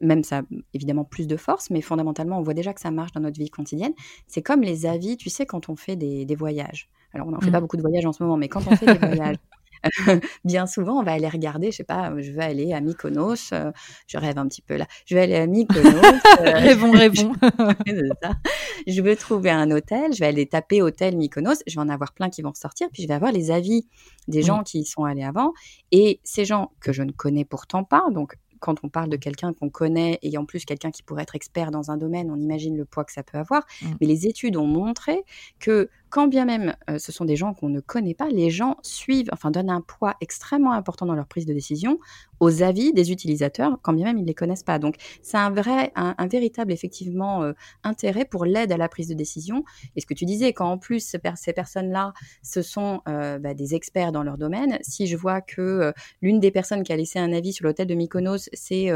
[0.00, 3.12] Même ça a évidemment plus de force, mais fondamentalement, on voit déjà que ça marche
[3.12, 3.92] dans notre vie quotidienne.
[4.26, 6.88] C'est comme les avis, tu sais, quand on fait des, voyages.
[7.12, 7.52] Alors, on n'en fait mmh.
[7.52, 9.36] pas beaucoup de voyages en ce moment, mais quand on fait des voyages,
[10.44, 13.72] bien souvent, on va aller regarder, je sais pas, je vais aller à Mykonos, euh,
[14.06, 15.84] je rêve un petit peu là, je vais aller à Mykonos.
[16.40, 17.32] Euh, rêvons, rêvons.
[18.86, 22.12] je veux trouver un hôtel, je vais aller taper hôtel Mykonos, je vais en avoir
[22.12, 23.86] plein qui vont ressortir, puis je vais avoir les avis
[24.26, 25.52] des gens qui y sont allés avant.
[25.92, 29.52] Et ces gens que je ne connais pourtant pas, donc quand on parle de quelqu'un
[29.52, 32.78] qu'on connaît et en plus quelqu'un qui pourrait être expert dans un domaine, on imagine
[32.78, 33.66] le poids que ça peut avoir.
[33.82, 33.86] Mmh.
[34.00, 35.22] Mais les études ont montré
[35.60, 38.76] que quand bien même euh, ce sont des gens qu'on ne connaît pas, les gens
[38.82, 41.98] suivent, enfin donnent un poids extrêmement important dans leur prise de décision
[42.38, 44.78] aux avis des utilisateurs, quand bien même ils ne les connaissent pas.
[44.78, 49.14] Donc c'est un vrai, un, véritable effectivement euh, intérêt pour l'aide à la prise de
[49.14, 49.64] décision.
[49.96, 51.18] Et ce que tu disais, quand en plus ces
[51.52, 52.12] personnes-là,
[52.44, 56.52] ce sont euh, bah, des experts dans leur domaine, si je vois que l'une des
[56.52, 58.88] personnes qui a laissé un avis sur l'hôtel de Mykonos, c'est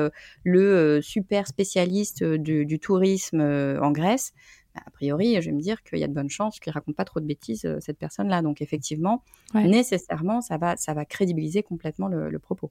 [0.45, 4.35] le super spécialiste du tourisme en Grèce,
[4.75, 7.05] a priori, je vais me dire qu'il y a de bonnes chances qu'il raconte pas
[7.05, 8.43] trop de bêtises, euh, cette personne-là.
[8.43, 9.23] Donc, effectivement,
[9.55, 12.71] nécessairement, ça va, ça va crédibiliser complètement le, propos.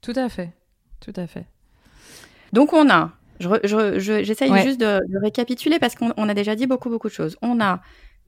[0.00, 0.52] Tout à fait.
[1.00, 1.46] Tout à fait.
[2.52, 7.12] Donc, on a, j'essaye juste de, récapituler parce qu'on a déjà dit beaucoup, beaucoup de
[7.12, 7.36] choses.
[7.42, 7.80] On a,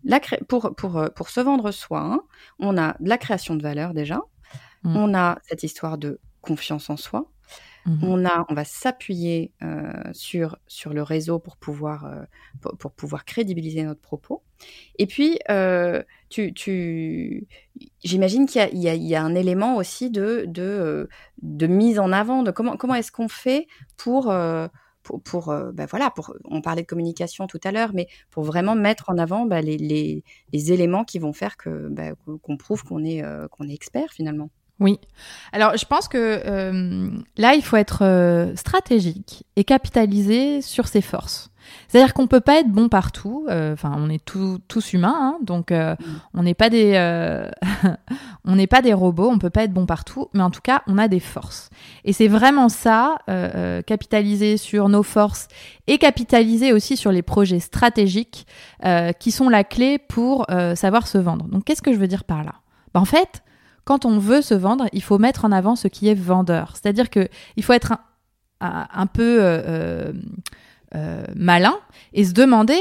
[0.04, 2.22] la pour, pour, euh, pour se vendre soi, hein,
[2.58, 4.20] on a de la création de valeur déjà.
[4.82, 4.96] Mm.
[4.96, 7.31] On a cette histoire de confiance en soi.
[7.84, 12.22] Mmh on, a, on va s'appuyer euh, sur, sur le réseau pour pouvoir, euh,
[12.78, 14.42] pour, pouvoir crédibiliser notre propos.
[14.98, 17.48] Et puis, euh, tu, tu,
[18.04, 21.08] j'imagine qu'il y, y, a, un élément aussi de, de,
[21.42, 23.66] de mise en avant, de comment, comment est-ce qu'on fait
[23.96, 24.32] pour,
[25.02, 28.76] pour, pour ben voilà, pour, on parlait de communication tout à l'heure, mais pour vraiment
[28.76, 32.84] mettre en avant ben, les, les, les, éléments qui vont faire que, ben, qu'on prouve
[32.84, 34.50] qu'on est, qu'on est expert finalement.
[34.82, 34.98] Oui.
[35.52, 41.00] Alors, je pense que euh, là, il faut être euh, stratégique et capitaliser sur ses
[41.00, 41.50] forces.
[41.86, 43.46] C'est-à-dire qu'on peut pas être bon partout.
[43.48, 45.96] Euh, enfin, on est tous humains, hein, donc mm.
[46.34, 46.98] on n'est pas des,
[48.44, 49.30] on n'est pas des robots.
[49.30, 51.70] On peut pas être bon partout, mais en tout cas, on a des forces.
[52.04, 53.18] Et c'est vraiment ça,
[53.86, 55.46] capitaliser sur nos forces
[55.86, 58.46] et capitaliser aussi sur les projets stratégiques
[59.20, 61.46] qui sont la clé pour savoir se vendre.
[61.46, 62.54] Donc, qu'est-ce que je veux dire par là?
[62.92, 63.42] Ben, En fait
[63.84, 66.74] quand on veut se vendre, il faut mettre en avant ce qui est vendeur.
[66.74, 67.94] C'est-à-dire que il faut être
[68.62, 70.12] un, peu euh, euh,
[70.94, 71.74] euh, malin
[72.12, 72.78] et se demander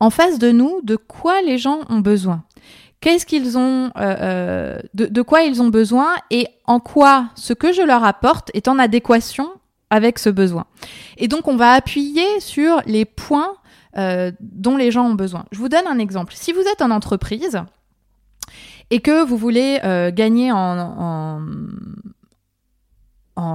[0.00, 2.44] en face de nous de quoi les gens ont besoin.
[3.00, 8.04] Qu'est-ce qu'ils ont, de, quoi ils ont besoin et en quoi ce que je leur
[8.04, 9.48] apporte est en adéquation
[9.88, 10.66] avec ce besoin.
[11.16, 13.54] Et donc on va appuyer sur les points
[13.96, 15.46] dont les gens ont besoin.
[15.52, 16.34] Je vous donne un exemple.
[16.36, 17.62] Si vous êtes en entreprise,
[18.90, 21.40] et que vous voulez euh, gagner en,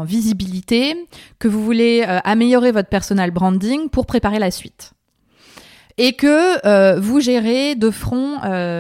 [0.04, 4.93] visibilité, que vous voulez euh, améliorer votre personal branding pour préparer la suite.
[5.98, 8.39] Et que euh, vous gérez de front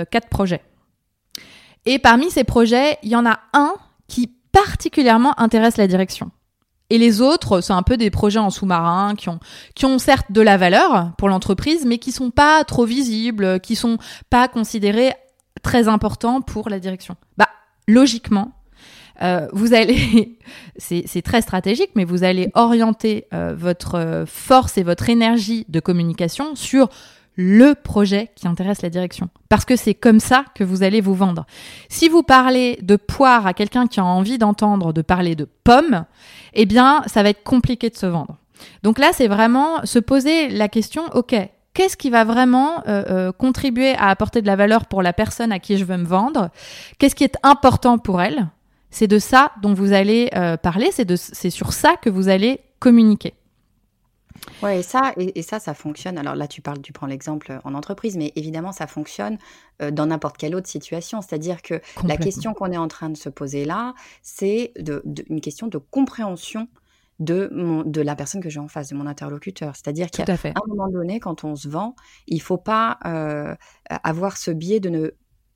[0.09, 0.63] quatre projets.
[1.85, 3.75] Et parmi ces projets, il y en a un
[4.07, 6.31] qui particulièrement intéresse la direction.
[6.89, 9.39] Et les autres, c'est un peu des projets en sous-marin qui ont,
[9.75, 13.75] qui ont certes de la valeur pour l'entreprise, mais qui sont pas trop visibles, qui
[13.75, 13.97] sont
[14.29, 15.13] pas considérés
[15.65, 17.49] très important pour la direction Bah,
[17.87, 18.51] logiquement,
[19.23, 20.37] euh, vous allez,
[20.77, 26.55] c'est très stratégique, mais vous allez orienter euh, votre force et votre énergie de communication
[26.55, 26.89] sur
[27.35, 29.29] le projet qui intéresse la direction.
[29.49, 31.47] Parce que c'est comme ça que vous allez vous vendre.
[31.89, 36.05] Si vous parlez de poire à quelqu'un qui a envie d'entendre de parler de pommes,
[36.53, 38.37] eh bien, ça va être compliqué de se vendre.
[38.83, 41.35] Donc là, c'est vraiment se poser la question, OK,
[41.75, 42.81] qu'est-ce qui va vraiment
[43.37, 46.49] contribuer à apporter de la valeur pour la personne à qui je veux me vendre,
[46.97, 48.47] qu'est-ce qui est important pour elle?
[48.89, 50.29] C'est de ça dont vous allez
[50.63, 53.35] parler, c'est sur ça que vous allez communiquer.
[54.61, 56.17] Ouais, et ça, et, ça, ça fonctionne.
[56.17, 59.37] Alors là, tu parles, tu prends l'exemple en entreprise, mais évidemment, ça fonctionne
[59.91, 61.21] dans n'importe quelle autre situation.
[61.21, 65.41] C'est-à-dire que la question qu'on est en train de se poser là, c'est de, une
[65.41, 66.67] question de compréhension
[67.19, 69.75] de, mon, de la personne que j'ai en face, de mon interlocuteur.
[69.75, 71.95] C'est-à-dire qu'à un moment donné, quand on se vend,
[72.27, 72.99] il faut pas
[73.89, 75.11] avoir ce biais de ne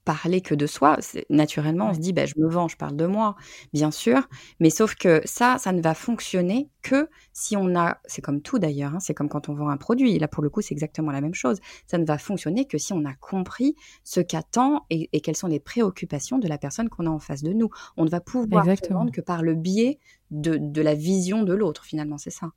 [0.09, 0.97] parler que de soi.
[1.29, 3.35] Naturellement, on se dit, bah, je me vends, je parle de moi,
[3.73, 4.27] bien sûr.
[4.59, 8.57] Mais sauf que ça, ça ne va fonctionner que si on a, c'est comme tout
[8.57, 10.17] d'ailleurs, hein, c'est comme quand on vend un produit.
[10.17, 11.59] Là, pour le coup, c'est exactement la même chose.
[11.85, 15.59] Ça ne va fonctionner que si on a compris ce qu'attend et, quelles sont les
[15.59, 17.69] préoccupations de la personne qu'on a en face de nous.
[17.95, 19.99] On ne va pouvoir vendre que par le biais
[20.31, 22.49] de, de la vision de l'autre, finalement, c'est ça.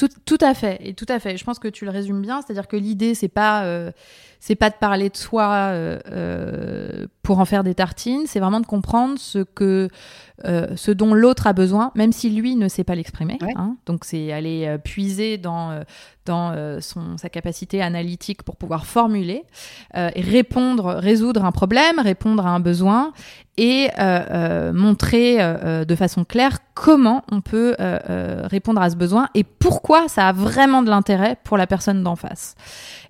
[0.00, 1.36] Tout, tout, à fait, et tout à fait.
[1.36, 3.92] Je pense que tu le résumes bien, c'est-à-dire que l'idée, c'est pas, euh,
[4.38, 8.60] c'est pas de parler de soi euh, euh, pour en faire des tartines, c'est vraiment
[8.60, 9.88] de comprendre ce que,
[10.44, 13.38] ce dont l'autre a besoin, même si lui ne sait pas l'exprimer.
[13.56, 13.76] Hein.
[13.86, 15.84] Donc c'est aller puiser dans
[16.24, 19.44] dans son sa capacité analytique pour pouvoir formuler
[19.94, 23.12] et répondre, résoudre un problème, répondre à un besoin
[23.58, 23.88] et
[24.72, 25.36] montrer
[25.84, 27.76] de façon claire comment on peut
[28.50, 32.16] répondre à ce besoin et pourquoi ça a vraiment de l'intérêt pour la personne d'en
[32.16, 32.54] face.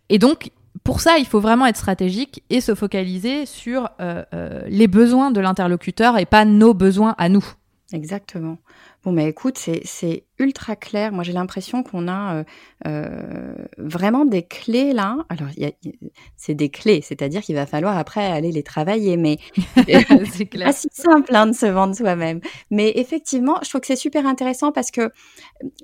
[0.09, 0.51] Et donc,
[0.85, 5.31] pour ça, il faut vraiment être stratégique et se focaliser sur euh, euh, les besoins
[5.31, 7.45] de l'interlocuteur et pas nos besoins à nous.
[7.93, 8.59] Exactement.
[9.05, 11.13] Bon, mais écoute, c'est ultra clair.
[11.13, 12.45] Moi, j'ai l'impression qu'on a euh,
[12.87, 15.19] euh, vraiment des clés là.
[15.29, 15.49] Alors,
[16.37, 19.39] c'est des clés, c'est-à-dire qu'il va falloir après aller les travailler, mais
[20.33, 22.41] c'est pas si simple hein, de se vendre soi-même.
[22.71, 25.13] Mais effectivement, je trouve que c'est super intéressant parce que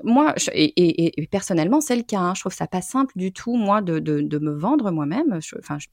[0.03, 2.21] moi, et, et, personnellement, c'est le cas.
[2.21, 5.39] Hein, je trouve ça pas simple du tout, moi, de, de, de me vendre moi-même.
[5.59, 5.87] Enfin, je,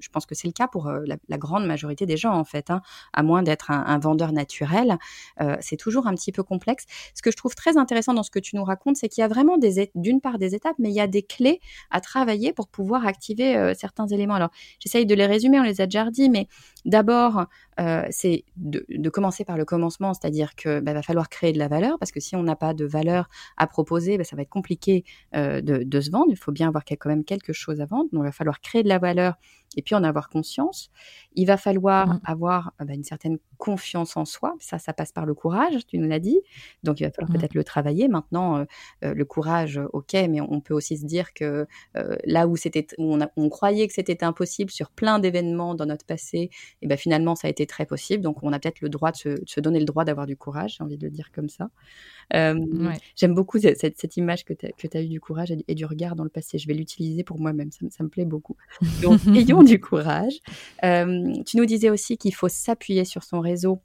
[0.00, 2.70] je pense que c'est le cas pour euh, la, grande majorité des gens, en fait.
[2.70, 2.80] Hein,
[3.12, 4.98] à moins d'être un, un, vendeur naturel,
[5.40, 6.84] euh, c'est toujours un petit peu complexe.
[7.14, 9.24] Ce que je trouve très intéressant dans ce que tu nous racontes, c'est qu'il y
[9.24, 9.56] a vraiment
[9.94, 13.56] d'une part des étapes, mais il y a des clés à travailler pour pouvoir activer
[13.56, 14.34] euh, certains éléments.
[14.34, 16.46] Alors, j'essaye de les résumer, on les a déjà dit, mais
[16.88, 17.46] d'abord,
[17.78, 21.68] euh, c'est de, commencer par le commencement, c'est-à-dire que bah, va falloir créer de la
[21.68, 24.48] valeur, parce que si on n'a pas de valeur à proposer, bah, ça va être
[24.48, 25.04] compliqué
[25.36, 26.26] euh, de, de, se vendre.
[26.30, 28.08] Il faut bien avoir quand même quelque chose à vendre.
[28.12, 29.34] Donc, il va falloir créer de la valeur
[29.76, 30.90] et puis en avoir conscience.
[31.34, 32.20] Il va falloir mmh.
[32.24, 34.54] avoir euh, bah, une certaine confiance en soi.
[34.60, 36.40] Ça, ça passe par le courage, tu nous l'as dit.
[36.84, 37.38] Donc il va falloir mmh.
[37.38, 38.08] peut-être le travailler.
[38.08, 38.58] Maintenant,
[39.04, 43.18] euh, le courage, ok, mais on peut aussi se dire que là où c'était, on,
[43.36, 46.50] on, croyait que c'était impossible sur plein d'événements dans notre passé,
[46.82, 48.22] et ben finalement ça a été très possible.
[48.22, 50.36] Donc on a peut-être le droit de se, de se donner le droit d'avoir du
[50.36, 50.76] courage.
[50.78, 51.70] J'ai envie de le dire comme ça.
[52.32, 56.24] J'aime beaucoup cette, cette, image que tu as, eue du courage et, du regard dans
[56.24, 56.58] le passé.
[56.58, 58.56] Je vais l'utiliser pour moi-même, ça, ça, me plaît beaucoup.
[59.02, 60.34] Donc, ayons du courage.
[60.82, 63.80] tu nous disais aussi qu'il faut s'appuyer sur son réseau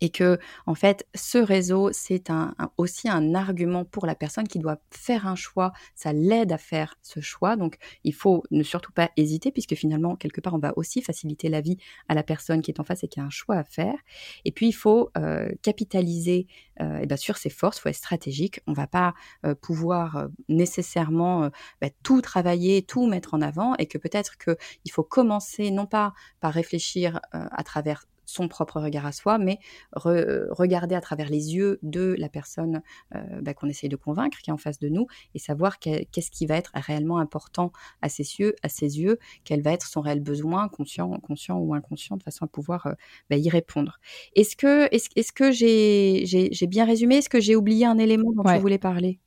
[0.00, 2.30] et que en fait ce réseau c'est
[2.76, 6.96] aussi un argument pour la personne qui doit faire un choix ça l'aide à faire
[7.02, 7.56] ce choix.
[7.56, 11.48] Donc il faut ne surtout pas hésiter puisque finalement quelque part on va aussi faciliter
[11.48, 11.76] la vie
[12.08, 13.96] à la personne qui est en face et qui a un choix à faire.
[14.44, 16.46] Et puis il faut euh, capitaliser
[16.80, 19.14] et bien sur ses forces il faut être stratégique on va pas
[19.44, 24.56] euh, pouvoir euh, nécessairement bah, tout travailler tout mettre en avant et que peut-être que
[24.84, 29.58] il faut commencer non pas par réfléchir à travers son propre regard à soi, mais
[29.92, 32.80] regarder à travers les yeux de la personne
[33.14, 36.30] euh, bah, qu'on essaye de convaincre, qui est en face de nous, et savoir qu'est-ce
[36.30, 40.00] qui va être réellement important à ses yeux, à ses yeux, quel va être son
[40.00, 42.92] réel besoin, conscient, conscient ou inconscient, de façon à pouvoir euh,
[43.28, 43.98] bah, y répondre.
[44.36, 48.58] Est-ce que, est-ce, que j'ai, bien résumé Est-ce que j'ai oublié un élément dont tu
[48.58, 49.18] voulais parler?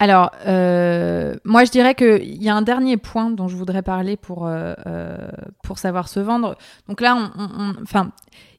[0.00, 4.16] Alors, euh, moi, je dirais qu'il y a un dernier point dont je voudrais parler
[4.16, 5.16] pour, euh, euh,
[5.62, 6.56] pour savoir se vendre.
[6.88, 7.74] Donc là, on,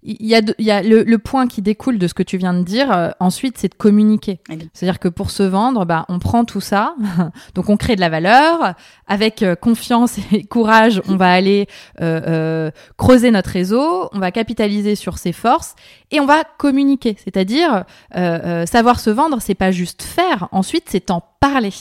[0.05, 2.37] il y a, il y a le, le, point qui découle de ce que tu
[2.37, 2.91] viens de dire.
[2.91, 4.39] Euh, ensuite, c'est de communiquer.
[4.73, 6.95] C'est-à-dire que pour se vendre, bah, on prend tout ça,
[7.55, 8.75] donc on crée de la valeur.
[9.07, 11.67] Avec euh, confiance et courage, on va aller
[12.01, 15.75] euh, euh, creuser notre réseau, on va capitaliser sur ses forces
[16.11, 17.17] et on va communiquer.
[17.23, 20.47] C'est-à-dire savoir se vendre, c'est pas juste faire.
[20.51, 21.73] Ensuite, c'est en parler.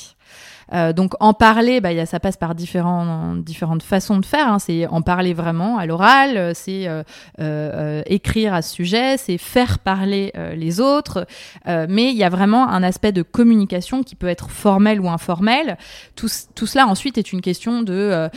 [0.73, 4.49] Euh, donc en parler, bah, y a, ça passe par différents, différentes façons de faire.
[4.49, 4.59] Hein.
[4.59, 7.03] C'est en parler vraiment à l'oral, euh, c'est euh,
[7.41, 11.27] euh, écrire à ce sujet, c'est faire parler les autres.
[11.67, 15.77] mais il y a vraiment un aspect de communication qui peut être formel ou informel.
[16.17, 18.29] Tout, tout cela ensuite est une question de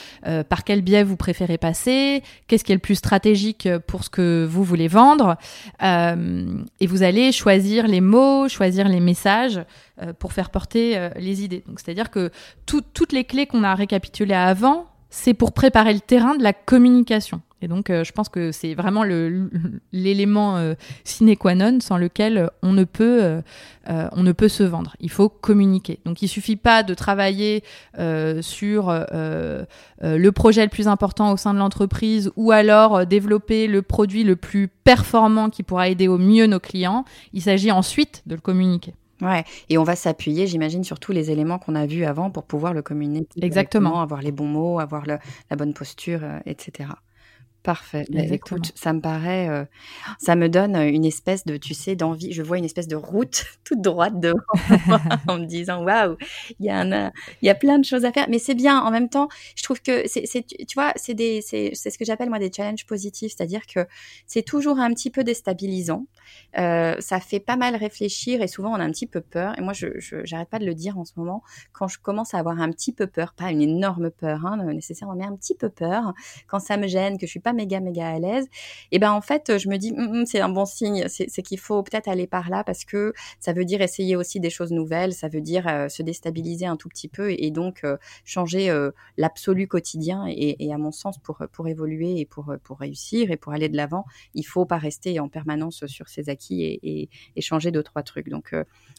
[0.50, 4.46] par quel biais vous préférez passer, qu'est-ce qui est le plus stratégique pour ce que
[4.50, 5.38] vous voulez vendre.
[5.82, 9.62] et vous allez choisir les mots, choisir les messages
[10.20, 11.64] pour faire porter les idées.
[11.68, 12.17] Donc c'est-à-dire que
[12.66, 17.42] toutes les clés qu'on a récapitulées avant, c'est pour préparer le terrain de la communication.
[17.62, 19.04] Et donc, euh, je pense que c'est vraiment
[19.92, 23.20] l'élément euh, sine qua non sans lequel on ne peut,
[23.90, 24.96] euh, on ne peut se vendre.
[25.00, 26.00] Il faut communiquer.
[26.06, 27.64] Donc, il suffit pas de travailler
[28.42, 34.24] sur le projet le plus important au sein de l'entreprise ou alors développer le produit
[34.24, 37.06] le plus performant qui pourra aider au mieux nos clients.
[37.34, 38.94] Il s'agit ensuite de le communiquer.
[39.22, 42.44] Ouais, et on va s'appuyer, j'imagine, sur tous les éléments qu'on a vus avant pour
[42.46, 43.44] pouvoir le communiquer.
[43.44, 44.00] Exactement.
[44.02, 45.20] Avoir les bons mots, avoir la
[45.56, 46.90] bonne posture, etc.
[47.64, 48.06] Parfait.
[48.10, 49.66] Bah, écoute, ça me paraît, euh,
[50.20, 52.32] ça me donne une espèce de, tu sais, d'envie.
[52.32, 54.40] Je vois une espèce de route toute droite devant
[55.28, 56.16] en me disant, waouh,
[56.60, 58.28] il y a il y a plein de choses à faire.
[58.30, 58.80] Mais c'est bien.
[58.80, 62.30] En même temps, je trouve que c'est, tu vois, c'est des, c'est, ce que j'appelle
[62.30, 63.86] moi des challenges positifs, c'est-à-dire que
[64.26, 66.06] c'est toujours un petit peu déstabilisant.
[66.58, 69.58] Euh, ça fait pas mal réfléchir et souvent on a un petit peu peur.
[69.58, 71.44] Et moi, je, je j'arrête pas de le dire en ce moment.
[71.74, 75.16] Quand je commence à avoir un petit peu peur, pas une énorme peur, hein, nécessairement,
[75.16, 76.14] mais un petit peu peur,
[76.48, 78.48] quand ça me gêne, que je suis pas méga méga à l'aise,
[78.92, 81.60] et ben en fait je me dis hum, hum, c'est un bon signe, c'est qu'il
[81.60, 85.14] faut peut-être aller par là parce que ça veut dire essayer aussi des choses nouvelles,
[85.14, 88.92] ça veut dire euh, se déstabiliser un tout petit peu et, donc euh, changer euh,
[89.18, 93.54] l'absolu quotidien et, à mon sens pour pour évoluer et pour pour réussir et pour
[93.54, 97.10] aller de l'avant, il faut pas rester en permanence sur ses acquis et,
[97.42, 98.30] changer deux trois trucs.
[98.30, 98.54] Donc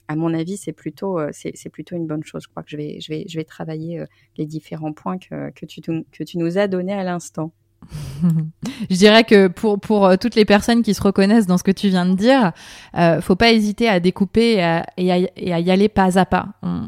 [0.09, 2.43] à mon avis, c'est plutôt, c'est plutôt une bonne chose.
[2.45, 4.05] Je crois que je vais, je vais, je vais travailler
[4.37, 7.53] les différents points que, que, tu, que tu nous as donnés à l'instant.
[8.91, 11.70] je dirais que pour pour euh, toutes les personnes qui se reconnaissent dans ce que
[11.70, 12.53] tu viens de dire,
[12.97, 14.55] euh, faut pas hésiter à découper
[14.97, 16.49] et à, y aller pas à pas.
[16.62, 16.87] On,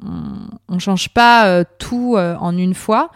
[0.68, 3.11] on, change pas euh, tout euh, en une fois,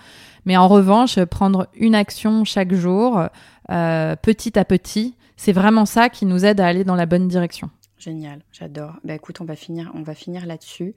[0.47, 3.21] mais en revanche, prendre une action chaque jour,
[3.69, 7.71] petit à petit, c'est vraiment ça qui nous aide à aller dans la bonne direction.
[7.99, 8.97] Génial, j'adore.
[9.05, 10.95] Bah écoute, on va finir, on va finir là-dessus.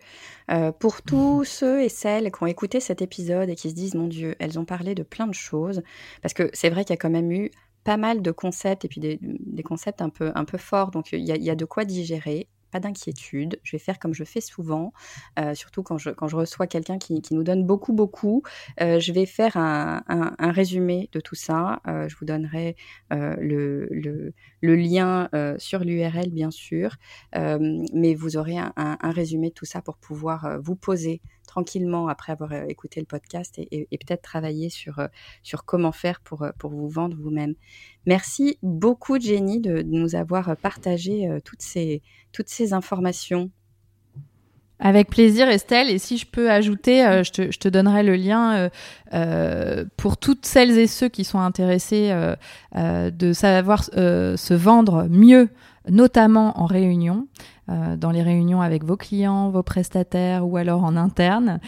[0.52, 3.96] Euh, pour tous ceux et celles qui ont écouté cet épisode et qui se disent,
[3.96, 5.84] mon Dieu, elles ont parlé de plein de choses,
[6.22, 7.52] parce que c'est vrai qu'il y a quand même eu
[7.84, 9.20] pas mal de concepts et puis des,
[9.64, 11.86] concepts un peu, un peu forts, donc il y, a, il y a de quoi
[11.86, 13.60] digérer d'inquiétude.
[13.64, 14.94] Je vais faire comme je fais souvent,
[15.40, 18.44] euh, surtout quand je, reçois quelqu'un qui, nous donne beaucoup, beaucoup.
[18.82, 20.04] Euh, je vais faire un,
[20.40, 21.82] résumé de tout ça.
[21.88, 22.76] Euh, je vous donnerai
[23.12, 24.30] le,
[24.62, 26.96] lien sur l'URL, bien sûr,
[27.34, 32.32] mais vous aurez un, un, résumé de tout ça pour pouvoir vous poser tranquillement après
[32.32, 35.02] avoir écouté le podcast et, peut-être travailler sur,
[35.42, 37.56] sur comment faire pour, pour vous vendre vous-même.
[38.06, 43.50] Merci beaucoup, Jenny, de, de nous avoir partagé toutes ces toutes ces informations
[44.80, 45.90] avec plaisir, Estelle.
[45.90, 48.70] Et si je peux ajouter, euh, je, te, je, te, donnerai le lien euh,
[49.14, 52.14] euh, pour toutes celles et ceux qui sont intéressés
[52.76, 55.50] de savoir se vendre mieux,
[55.90, 57.28] notamment en réunion.
[57.68, 61.60] dans les réunions avec vos clients, vos prestataires ou alors en interne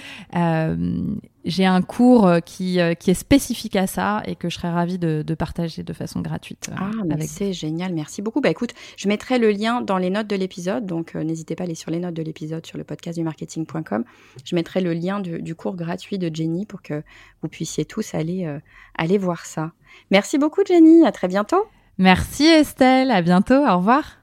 [1.50, 4.70] j'ai un cours euh, qui, euh, qui est spécifique à ça et que je serais
[4.70, 6.70] ravie de, de partager de façon gratuite.
[6.72, 8.42] Euh, ah, c'est génial, merci beaucoup.
[8.42, 11.66] Bah écoute, je mettrai le lien dans les notes de l'épisode, donc n'hésitez pas à
[11.66, 14.04] aller sur les notes de l'épisode sur le podcast du marketing.com.
[14.46, 17.04] Je mettrai le lien du, du, cours gratuit de Jenny pour que
[17.42, 18.60] vous puissiez tous aller,
[18.96, 19.72] aller voir ça.
[20.12, 21.66] Merci beaucoup Jenny, à très bientôt.
[21.98, 24.19] Merci Estelle, à bientôt, au revoir.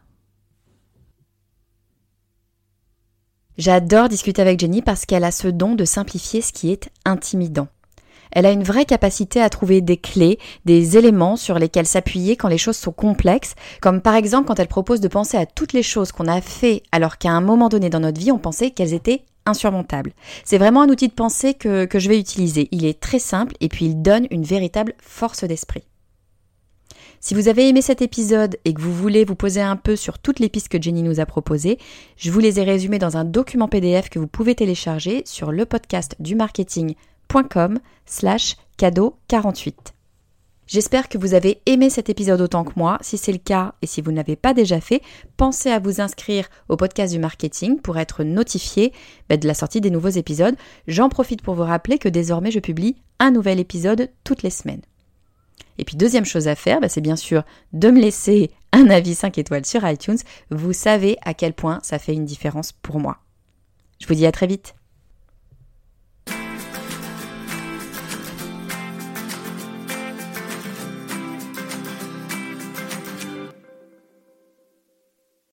[3.58, 7.68] J'adore discuter avec Jenny parce qu'elle a ce don de simplifier ce qui est intimidant.
[8.30, 12.48] Elle a une vraie capacité à trouver des clés, des éléments sur lesquels s'appuyer quand
[12.48, 15.82] les choses sont complexes, comme par exemple quand elle propose de penser à toutes les
[15.82, 18.92] choses qu'on a fait alors qu'à un moment donné dans notre vie on pensait qu'elles
[18.92, 20.12] étaient insurmontables.
[20.44, 22.68] C'est vraiment un outil de pensée que, que je vais utiliser.
[22.72, 25.84] Il est très simple et puis il donne une véritable force d'esprit.
[27.20, 30.18] Si vous avez aimé cet épisode et que vous voulez vous poser un peu sur
[30.18, 31.78] toutes les pistes que Jenny nous a proposées,
[32.16, 35.66] je vous les ai résumées dans un document PDF que vous pouvez télécharger sur le
[35.66, 39.94] podcast du marketing.com slash cadeau 48.
[40.66, 42.98] J'espère que vous avez aimé cet épisode autant que moi.
[43.00, 45.00] Si c'est le cas et si vous ne l'avez pas déjà fait,
[45.36, 48.92] pensez à vous inscrire au podcast du marketing pour être notifié
[49.28, 50.56] bah, de la sortie des nouveaux épisodes.
[50.88, 54.82] J'en profite pour vous rappeler que désormais je publie un nouvel épisode toutes les semaines.
[55.78, 59.14] Et puis deuxième chose à faire, bah, c'est bien sûr de me laisser un avis
[59.14, 60.18] 5 étoiles sur iTunes.
[60.50, 63.18] Vous savez à quel point ça fait une différence pour moi.
[64.00, 64.74] Je vous dis à très vite.